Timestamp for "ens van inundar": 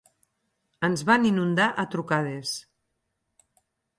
0.87-1.69